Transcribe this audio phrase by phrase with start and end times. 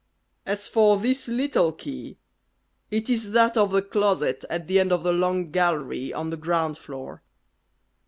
[0.47, 2.17] As for this little key,
[2.89, 6.37] it is that of the closet at the end of the long gallery, on the
[6.37, 7.21] ground floor.